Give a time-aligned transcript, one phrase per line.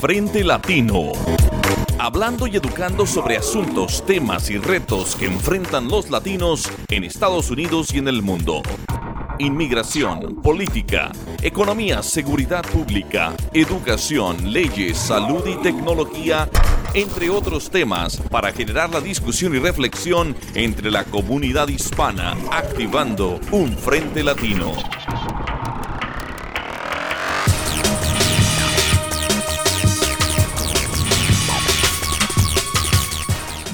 [0.00, 1.12] Frente Latino.
[1.98, 7.94] Hablando y educando sobre asuntos, temas y retos que enfrentan los latinos en Estados Unidos
[7.94, 8.62] y en el mundo
[9.42, 11.10] inmigración, política,
[11.42, 16.48] economía, seguridad pública, educación, leyes, salud y tecnología,
[16.94, 23.76] entre otros temas, para generar la discusión y reflexión entre la comunidad hispana, activando un
[23.76, 24.72] frente latino.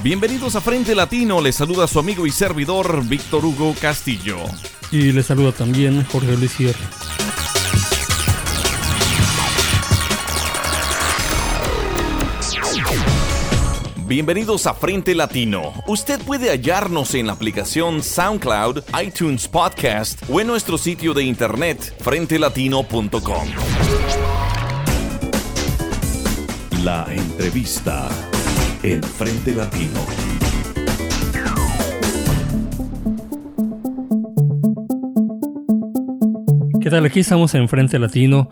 [0.08, 4.38] Bienvenidos a Frente Latino, les saluda su amigo y servidor Víctor Hugo Castillo.
[4.90, 6.80] Y le saluda también Jorge Luis Sierra.
[14.06, 15.74] Bienvenidos a Frente Latino.
[15.86, 21.94] Usted puede hallarnos en la aplicación SoundCloud, iTunes Podcast o en nuestro sitio de internet
[22.00, 23.48] frentelatino.com.
[26.82, 28.08] La entrevista
[28.92, 30.00] en Frente Latino.
[36.80, 37.04] ¿Qué tal?
[37.04, 38.48] Aquí estamos en Frente Latino.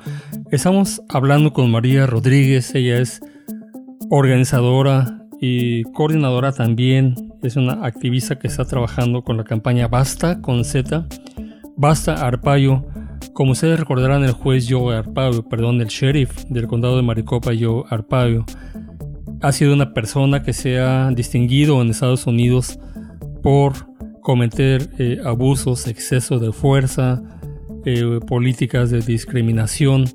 [0.51, 2.75] Estamos hablando con María Rodríguez.
[2.75, 3.23] Ella es
[4.11, 7.15] organizadora y coordinadora también.
[7.43, 11.07] Es una activista que está trabajando con la campaña Basta con Z.
[11.79, 12.85] Basta Arpaio.
[13.33, 17.85] Como ustedes recordarán, el juez Joe Arpaio, perdón, el sheriff del condado de Maricopa, Joe
[17.89, 18.45] Arpaio,
[19.41, 22.79] ha sido una persona que se ha distinguido en Estados Unidos
[23.43, 23.75] por
[24.23, 27.23] cometer eh, abusos, exceso de fuerza,
[27.85, 30.07] eh, políticas de discriminación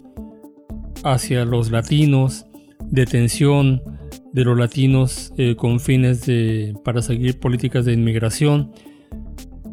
[1.03, 2.45] hacia los latinos,
[2.89, 3.81] detención
[4.33, 8.71] de los latinos eh, con fines de, para seguir políticas de inmigración.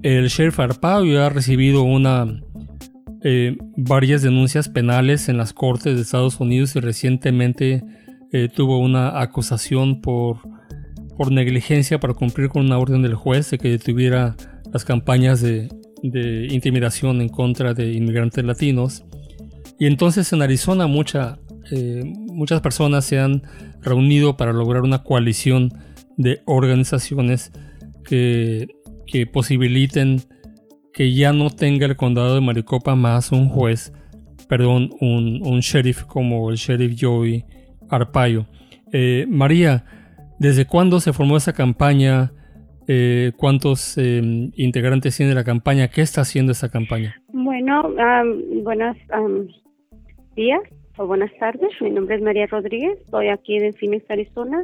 [0.02, 2.40] El sheriff Arpaio ha recibido una,
[3.76, 7.82] varias denuncias penales en las cortes de Estados Unidos y recientemente
[8.54, 10.38] tuvo una acusación por,
[11.16, 14.36] por negligencia para cumplir con una orden del juez de que detuviera
[14.72, 15.68] las campañas de
[16.02, 19.04] de intimidación en contra de inmigrantes latinos.
[19.78, 21.38] Y entonces en Arizona mucha,
[21.70, 23.42] eh, muchas personas se han
[23.80, 25.72] reunido para lograr una coalición
[26.16, 27.52] de organizaciones
[28.04, 28.68] que,
[29.06, 30.22] que posibiliten
[30.92, 33.92] que ya no tenga el condado de Maricopa más un juez,
[34.48, 37.44] perdón, un, un sheriff como el sheriff Joey
[37.90, 38.46] Arpaio.
[38.92, 39.84] Eh, María,
[40.38, 42.32] ¿desde cuándo se formó esa campaña?
[42.90, 47.20] Eh, cuántos em, integrantes tiene la campaña, qué está haciendo esa campaña.
[47.28, 47.92] Bueno,
[48.62, 48.96] buenos
[50.34, 50.62] días
[50.96, 51.68] o buenas tardes.
[51.82, 54.62] Mi nombre es María Rodríguez, estoy aquí en Phoenix, Arizona.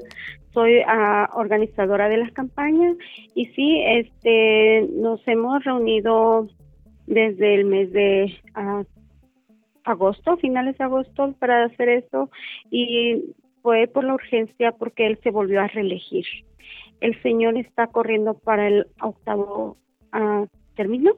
[0.54, 2.94] Soy ah, organizadora de la campaña
[3.34, 6.48] y sí, este, nos hemos reunido
[7.06, 8.84] desde el mes de ah,
[9.84, 12.30] agosto, finales de agosto, para hacer esto
[12.70, 16.26] y fue por la urgencia porque él se volvió a reelegir.
[17.00, 19.76] El señor está corriendo para el octavo
[20.12, 21.12] uh, término.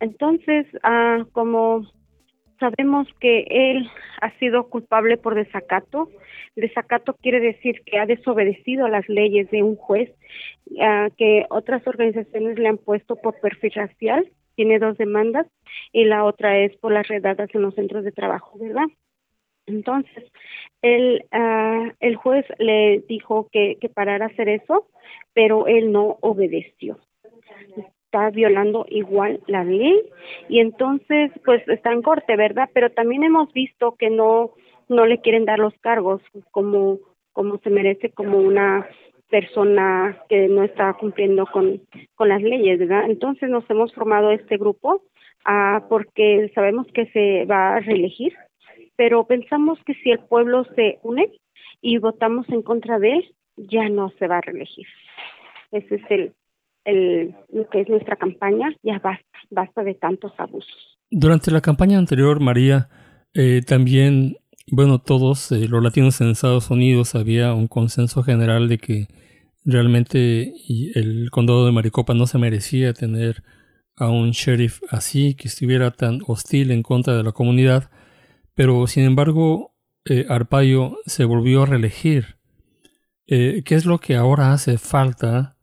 [0.00, 1.86] Entonces, uh, como
[2.60, 3.88] sabemos que él
[4.20, 6.08] ha sido culpable por desacato,
[6.56, 10.10] desacato quiere decir que ha desobedecido las leyes de un juez
[10.72, 15.46] uh, que otras organizaciones le han puesto por perfil racial, tiene dos demandas
[15.92, 18.86] y la otra es por las redadas en los centros de trabajo, ¿verdad?
[19.66, 20.24] Entonces,
[20.82, 24.88] el, uh, el juez le dijo que, que parara a hacer eso,
[25.32, 26.98] pero él no obedeció.
[28.06, 30.02] Está violando igual la ley
[30.48, 32.68] y entonces, pues está en corte, ¿verdad?
[32.74, 34.54] Pero también hemos visto que no
[34.88, 36.20] no le quieren dar los cargos
[36.50, 36.98] como
[37.32, 38.88] como se merece como una
[39.28, 41.80] persona que no está cumpliendo con,
[42.14, 43.10] con las leyes, ¿verdad?
[43.10, 45.02] Entonces nos hemos formado este grupo
[45.46, 48.34] uh, porque sabemos que se va a reelegir
[48.98, 51.30] pero pensamos que si el pueblo se une
[51.80, 54.86] y votamos en contra de él, ya no se va a reelegir.
[55.70, 56.32] Ese es el,
[56.84, 60.98] el lo que es nuestra campaña, ya basta, basta de tantos abusos.
[61.12, 62.88] Durante la campaña anterior, María,
[63.34, 64.36] eh, también,
[64.70, 69.08] bueno, todos eh, los latinos en Estados Unidos había un consenso general de que
[69.64, 70.54] realmente
[70.94, 73.42] el condado de Maricopa no se merecía tener
[73.96, 77.90] a un sheriff así, que estuviera tan hostil en contra de la comunidad.
[78.54, 79.74] Pero sin embargo,
[80.04, 82.38] eh, Arpaio se volvió a reelegir.
[83.26, 85.57] Eh, ¿Qué es lo que ahora hace falta?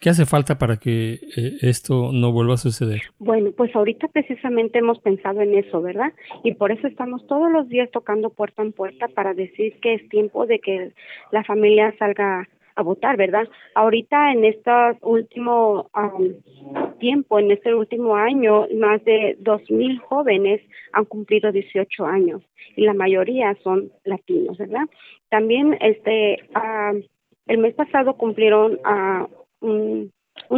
[0.00, 3.02] ¿Qué hace falta para que eh, esto no vuelva a suceder?
[3.18, 6.14] Bueno, pues ahorita precisamente hemos pensado en eso, ¿verdad?
[6.42, 10.08] Y por eso estamos todos los días tocando puerta en puerta para decir que es
[10.08, 10.92] tiempo de que
[11.32, 13.46] la familia salga a votar, ¿verdad?
[13.74, 15.86] Ahorita en estos últimos
[16.98, 20.62] tiempo, en este último año, más de 2.000 jóvenes
[20.92, 22.42] han cumplido 18 años
[22.74, 24.88] y la mayoría son latinos, ¿verdad?
[25.28, 26.38] También este
[27.46, 30.12] el mes pasado cumplieron uh, un,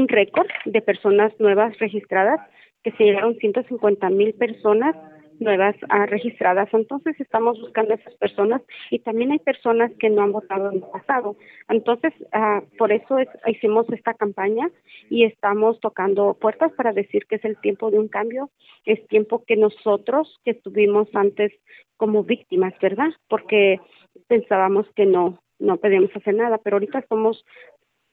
[0.09, 2.41] récord de personas nuevas registradas,
[2.83, 4.97] que se llegaron 150 mil personas
[5.39, 6.69] nuevas uh, registradas.
[6.73, 10.79] Entonces estamos buscando a esas personas y también hay personas que no han votado en
[10.79, 11.37] el pasado.
[11.69, 14.71] Entonces, uh, por eso es, hicimos esta campaña
[15.11, 18.51] y estamos tocando puertas para decir que es el tiempo de un cambio,
[18.85, 21.53] es tiempo que nosotros que estuvimos antes
[21.97, 23.11] como víctimas, ¿verdad?
[23.29, 23.81] Porque
[24.29, 27.45] pensábamos que no, no podíamos hacer nada, pero ahorita estamos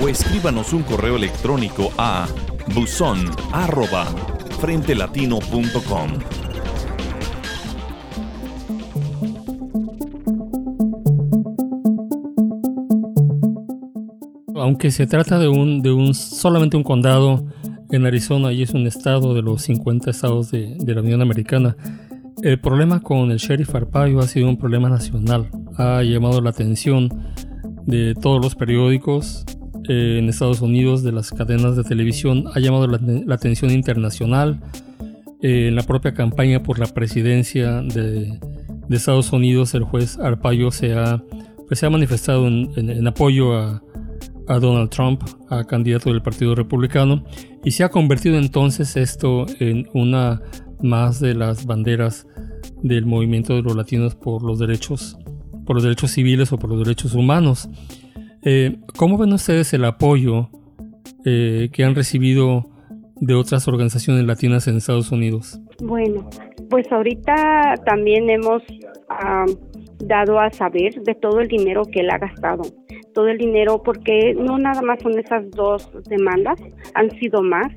[0.00, 2.26] o escríbanos un correo electrónico a
[2.74, 3.18] buzón
[3.52, 4.06] arroba
[4.60, 6.10] frentelatino.com.
[14.54, 17.44] Aunque se trata de un, de un solamente un condado
[17.90, 21.76] en Arizona y es un estado de los 50 estados de, de la Unión Americana,
[22.42, 25.50] el problema con el sheriff Arpaio ha sido un problema nacional.
[25.76, 27.08] Ha llamado la atención
[27.86, 29.44] de todos los periódicos,
[29.88, 34.60] eh, en Estados Unidos de las cadenas de televisión ha llamado la, atención internacional.
[35.42, 38.38] Eh, en la propia campaña por la presidencia de,
[38.90, 41.22] Estados Unidos, el juez Arpaio se ha,
[41.66, 43.82] pues, se ha manifestado en, apoyo a,
[44.48, 47.24] a, Donald Trump, a candidato del Partido Republicano,
[47.64, 50.42] y se ha convertido entonces esto en una
[50.82, 52.26] más de las banderas
[52.82, 55.16] del movimiento de los latinos por los derechos,
[55.64, 57.68] por los derechos civiles o por los derechos humanos.
[58.44, 60.48] Eh, ¿Cómo ven ustedes el apoyo
[61.24, 62.70] eh, que han recibido
[63.16, 65.60] de otras organizaciones latinas en Estados Unidos?
[65.80, 66.28] Bueno,
[66.68, 68.62] pues ahorita también hemos
[70.04, 72.62] dado a saber de todo el dinero que él ha gastado,
[73.14, 76.58] todo el dinero porque no nada más son esas dos demandas,
[76.94, 77.68] han sido más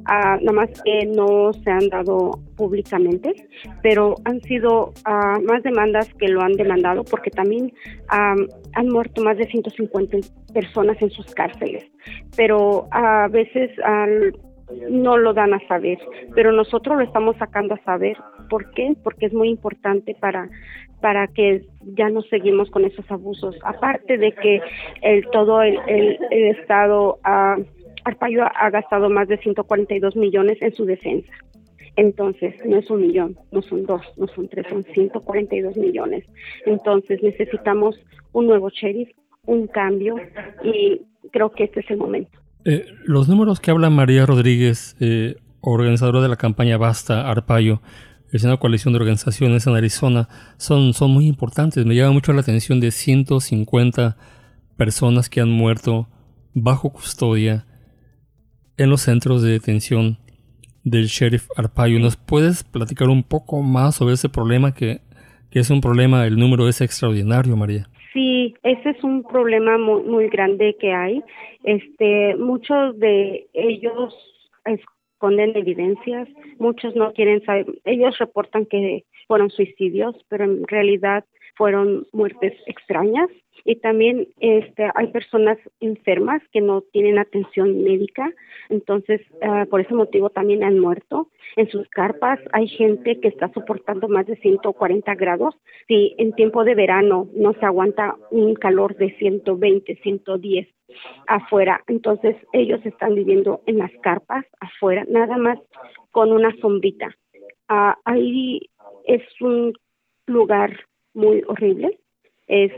[0.00, 3.34] uh, nada más que no se han dado públicamente,
[3.82, 7.72] pero han sido ah, más demandas que lo han demandado porque también
[8.08, 10.18] han muerto más de 150
[10.52, 11.84] personas en sus cárceles,
[12.36, 13.70] pero a veces
[14.90, 15.98] no lo dan a saber,
[16.34, 18.16] pero nosotros lo estamos sacando a saber.
[18.48, 18.94] ¿Por qué?
[19.02, 20.48] Porque es muy importante para
[21.00, 21.66] para que
[21.96, 23.56] ya no seguimos con esos abusos.
[23.64, 24.62] Aparte de que
[25.02, 27.62] el todo el, el, estado uh,
[28.04, 31.32] Arpaio ha gastado más de 142 millones en su defensa.
[31.96, 36.24] Entonces, no es un millón, no son dos, no son tres, son 142 millones.
[36.64, 37.96] Entonces, necesitamos
[38.32, 39.10] un nuevo sheriff,
[39.44, 40.16] un cambio
[40.64, 42.38] y creo que este es el momento.
[42.64, 47.82] Eh, los números que habla María Rodríguez, eh, organizadora de la campaña Basta Arpaio,
[48.32, 51.84] es una coalición de organizaciones en Arizona, son, son muy importantes.
[51.84, 54.16] Me llama mucho la atención de 150
[54.78, 56.08] personas que han muerto
[56.54, 57.66] bajo custodia
[58.76, 60.18] en los centros de detención
[60.84, 61.98] del sheriff Arpaio.
[61.98, 65.00] ¿Nos puedes platicar un poco más sobre ese problema que,
[65.52, 67.86] es un problema, el número es extraordinario, María?
[68.12, 71.22] Sí, ese es un problema muy, muy grande que hay.
[71.64, 74.14] Este, muchos de ellos
[74.64, 82.06] esconden evidencias, muchos no quieren saber, ellos reportan que fueron suicidios, pero en realidad fueron
[82.12, 83.28] muertes extrañas
[83.64, 88.32] y también este hay personas enfermas que no tienen atención médica
[88.68, 91.28] entonces uh, por ese motivo también han muerto.
[91.56, 95.54] En sus carpas hay gente que está soportando más de 140 grados.
[95.88, 100.68] Si en tiempo de verano no se aguanta un calor de 120 110
[101.26, 105.58] afuera entonces ellos están viviendo en las carpas afuera nada más
[106.10, 107.14] con una sombrita.
[107.70, 108.60] Uh, ahí
[109.06, 109.72] es un
[110.26, 110.78] lugar
[111.14, 111.98] muy horrible
[112.46, 112.72] es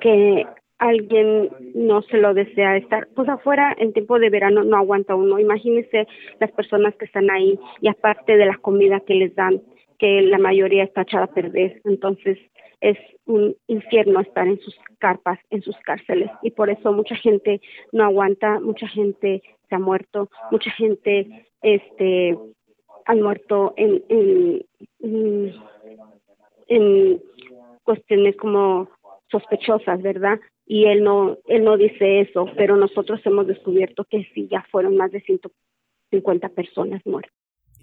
[0.00, 0.46] que
[0.78, 5.38] alguien no se lo desea estar pues afuera en tiempo de verano no aguanta uno.
[5.38, 6.06] Imagínese
[6.38, 9.62] las personas que están ahí y aparte de la comida que les dan
[9.98, 11.80] que la mayoría está echada a perder.
[11.84, 12.38] Entonces
[12.80, 16.30] es un infierno estar en sus carpas en sus cárceles.
[16.42, 17.60] Y por eso mucha gente
[17.92, 22.36] no aguanta mucha gente se ha muerto mucha gente este
[23.06, 25.54] han muerto en, en
[26.68, 27.22] en
[27.86, 28.90] cuestiones como
[29.30, 30.38] sospechosas, ¿verdad?
[30.66, 34.96] Y él no, él no dice eso, pero nosotros hemos descubierto que sí, ya fueron
[34.96, 37.32] más de 150 personas muertas.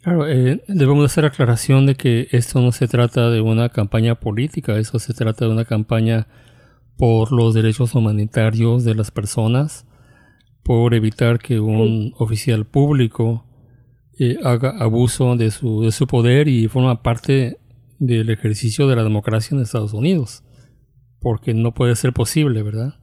[0.03, 4.77] Claro, eh, debemos hacer aclaración de que esto no se trata de una campaña política,
[4.77, 6.27] eso se trata de una campaña
[6.98, 9.88] por los derechos humanitarios de las personas,
[10.62, 13.45] por evitar que un oficial público
[14.19, 17.57] eh, haga abuso de su, de su poder y forma parte
[18.05, 20.43] del ejercicio de la democracia en Estados Unidos,
[21.22, 22.95] porque no puede ser posible, ¿verdad?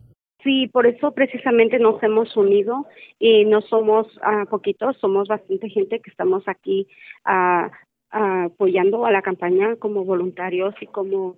[0.43, 2.87] Sí, por eso precisamente nos hemos unido
[3.19, 6.87] y no somos uh, poquitos, somos bastante gente que estamos aquí
[7.27, 7.71] uh,
[8.11, 11.37] apoyando a la campaña como voluntarios y como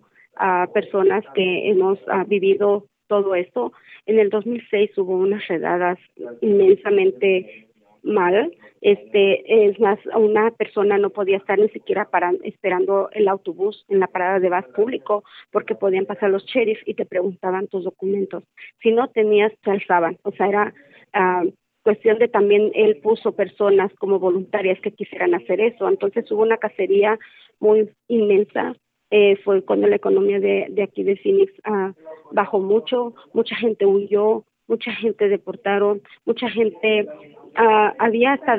[0.72, 3.72] personas que hemos vivido todo esto.
[4.06, 5.98] En el 2006 hubo unas redadas
[6.40, 7.68] inmensamente
[8.02, 8.52] mal.
[8.80, 14.00] Este, es más, una persona no podía estar ni siquiera para, esperando el autobús en
[14.00, 18.44] la parada de bus público porque podían pasar los sheriffs y te preguntaban tus documentos.
[18.82, 20.18] Si no tenías, te alzaban.
[20.22, 20.74] O sea, era
[21.14, 21.50] uh,
[21.82, 25.88] cuestión de también él puso personas como voluntarias que quisieran hacer eso.
[25.88, 27.18] Entonces hubo una cacería
[27.60, 28.74] muy inmensa.
[29.10, 31.92] Eh, fue cuando la economía de, de aquí de Phoenix uh,
[32.32, 37.06] bajó mucho, mucha gente huyó, mucha gente deportaron, mucha gente
[37.58, 38.58] uh, había hasta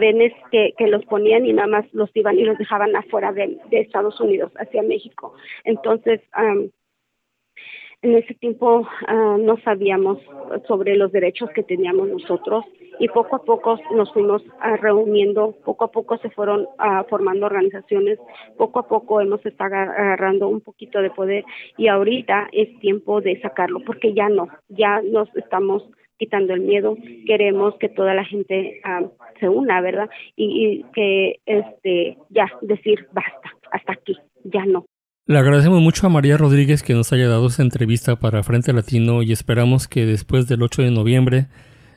[0.52, 3.80] que, que los ponían y nada más los iban y los dejaban afuera de, de
[3.80, 5.34] Estados Unidos, hacia México.
[5.64, 6.70] Entonces, um,
[8.04, 10.20] en ese tiempo uh, no sabíamos
[10.68, 12.66] sobre los derechos que teníamos nosotros
[13.00, 17.46] y poco a poco nos fuimos uh, reuniendo, poco a poco se fueron uh, formando
[17.46, 18.20] organizaciones,
[18.58, 21.46] poco a poco hemos estado agarrando un poquito de poder
[21.78, 26.96] y ahorita es tiempo de sacarlo porque ya no, ya nos estamos quitando el miedo,
[27.26, 30.10] queremos que toda la gente uh, se una, ¿verdad?
[30.36, 34.86] Y, y, que este ya decir basta, hasta aquí, ya no.
[35.26, 39.24] Le agradecemos mucho a María Rodríguez que nos haya dado esta entrevista para Frente Latino
[39.24, 41.46] y esperamos que después del 8 de noviembre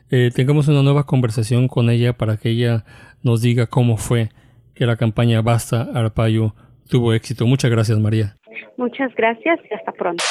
[0.09, 2.85] eh, tengamos una nueva conversación con ella para que ella
[3.23, 4.29] nos diga cómo fue
[4.73, 6.55] que la campaña Basta Arpaio
[6.89, 7.45] tuvo éxito.
[7.45, 8.35] Muchas gracias, María.
[8.77, 10.23] Muchas gracias y hasta pronto.